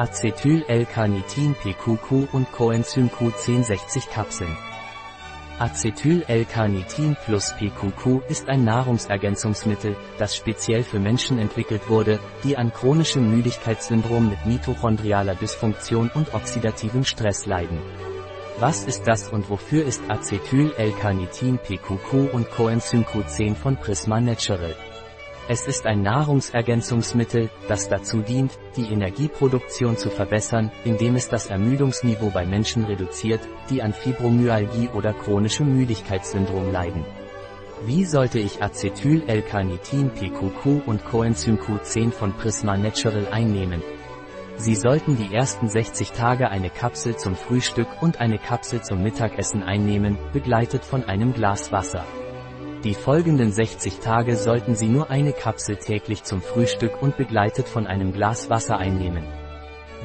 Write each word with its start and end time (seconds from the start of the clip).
Acetyl-L-Carnitin 0.00 1.54
PQQ 1.56 2.32
und 2.32 2.50
Coenzym 2.52 3.10
Q1060 3.10 4.08
Kapseln. 4.08 4.56
Acetyl-L-Carnitin 5.58 7.18
plus 7.26 7.52
PQQ 7.52 8.22
ist 8.30 8.48
ein 8.48 8.64
Nahrungsergänzungsmittel, 8.64 9.98
das 10.16 10.34
speziell 10.34 10.84
für 10.84 10.98
Menschen 10.98 11.38
entwickelt 11.38 11.90
wurde, 11.90 12.18
die 12.44 12.56
an 12.56 12.72
chronischem 12.72 13.30
Müdigkeitssyndrom 13.30 14.30
mit 14.30 14.46
mitochondrialer 14.46 15.34
Dysfunktion 15.34 16.10
und 16.14 16.32
oxidativem 16.32 17.04
Stress 17.04 17.44
leiden. 17.44 17.78
Was 18.58 18.84
ist 18.84 19.06
das 19.06 19.28
und 19.28 19.50
wofür 19.50 19.84
ist 19.84 20.00
Acetyl-L-Carnitin 20.08 21.58
PQQ 21.58 22.32
und 22.32 22.50
Coenzym 22.50 23.04
Q10 23.04 23.54
von 23.54 23.76
Prisma 23.76 24.18
Natural? 24.18 24.74
Es 25.52 25.66
ist 25.66 25.84
ein 25.84 26.02
Nahrungsergänzungsmittel, 26.02 27.50
das 27.66 27.88
dazu 27.88 28.20
dient, 28.20 28.56
die 28.76 28.84
Energieproduktion 28.92 29.96
zu 29.96 30.08
verbessern, 30.08 30.70
indem 30.84 31.16
es 31.16 31.28
das 31.28 31.46
Ermüdungsniveau 31.46 32.30
bei 32.30 32.46
Menschen 32.46 32.84
reduziert, 32.84 33.40
die 33.68 33.82
an 33.82 33.92
Fibromyalgie 33.92 34.90
oder 34.94 35.12
chronischem 35.12 35.76
Müdigkeitssyndrom 35.76 36.70
leiden. 36.70 37.04
Wie 37.84 38.04
sollte 38.04 38.38
ich 38.38 38.62
Acetyl-L-Carnitin 38.62 40.10
PQQ 40.10 40.86
und 40.86 41.04
Coenzym 41.04 41.58
Q10 41.58 42.12
von 42.12 42.32
Prisma 42.34 42.76
Natural 42.76 43.26
einnehmen? 43.32 43.82
Sie 44.56 44.76
sollten 44.76 45.16
die 45.16 45.34
ersten 45.34 45.68
60 45.68 46.12
Tage 46.12 46.48
eine 46.48 46.70
Kapsel 46.70 47.16
zum 47.16 47.34
Frühstück 47.34 47.88
und 48.00 48.20
eine 48.20 48.38
Kapsel 48.38 48.82
zum 48.82 49.02
Mittagessen 49.02 49.64
einnehmen, 49.64 50.16
begleitet 50.32 50.84
von 50.84 51.02
einem 51.06 51.34
Glas 51.34 51.72
Wasser. 51.72 52.04
Die 52.82 52.94
folgenden 52.94 53.52
60 53.52 53.98
Tage 53.98 54.36
sollten 54.36 54.74
Sie 54.74 54.88
nur 54.88 55.10
eine 55.10 55.34
Kapsel 55.34 55.76
täglich 55.76 56.24
zum 56.24 56.40
Frühstück 56.40 57.02
und 57.02 57.18
begleitet 57.18 57.68
von 57.68 57.86
einem 57.86 58.10
Glas 58.14 58.48
Wasser 58.48 58.78
einnehmen. 58.78 59.22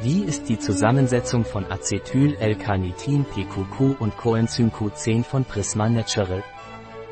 Wie 0.01 0.23
ist 0.23 0.49
die 0.49 0.59
Zusammensetzung 0.59 1.45
von 1.45 1.65
Acetyl, 1.71 2.35
L-Carnitin, 2.35 3.23
PQQ 3.23 4.01
und 4.01 4.17
Coenzym 4.17 4.71
Q10 4.71 5.23
von 5.23 5.45
Prisma 5.45 5.87
Natural? 5.87 6.43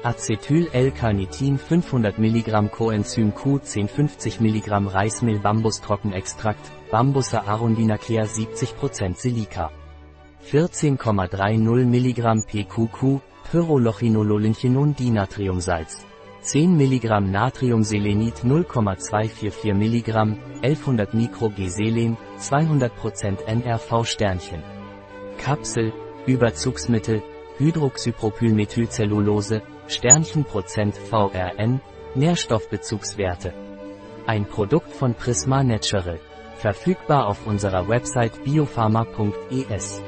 Acetyl, 0.03 0.67
L-Carnitin 0.73 1.57
500 1.57 2.19
mg 2.19 2.69
Coenzym 2.69 3.31
Q10 3.31 3.88
50 3.88 4.41
mg 4.41 4.93
Reismehl 4.93 5.39
Bambustrockenextrakt, 5.39 6.71
Bambusa 6.91 7.43
arundinacea 7.47 8.23
70% 8.23 9.16
Silica. 9.16 9.71
14,30 10.52 11.86
mg 11.86 12.45
PQQ, 12.47 13.19
Pyrrolochinololinthinon 13.52 14.95
Dinatriumsalz. 14.95 16.05
10 16.44 16.77
mg 16.77 17.31
Natriumselenit 17.31 18.44
0,244 18.44 19.73
mg, 19.73 20.38
1100 20.61 21.13
μg 21.13 21.69
Selen, 21.69 22.17
200% 22.38 23.47
NRV 23.47 24.05
Sternchen. 24.05 24.61
Kapsel, 25.38 25.94
Überzugsmittel, 26.27 27.23
Hydroxypropylmethylcellulose, 27.57 29.61
Sternchenprozent 29.88 30.97
VRN, 30.97 31.80
Nährstoffbezugswerte. 32.16 33.53
Ein 34.28 34.45
Produkt 34.45 34.91
von 34.91 35.13
Prisma 35.13 35.63
Natural. 35.63 36.19
Verfügbar 36.57 37.28
auf 37.28 37.47
unserer 37.47 37.88
Website 37.88 38.44
biopharma.es. 38.44 40.02